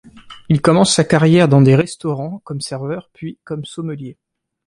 Il 0.49 0.63
commence 0.63 0.95
sa 0.95 1.03
carrière 1.03 1.47
dans 1.47 1.61
des 1.61 1.75
restaurants 1.75 2.39
comme 2.39 2.59
serveur 2.59 3.11
puis 3.13 3.37
comme 3.43 3.65
sommelier. 3.65 4.17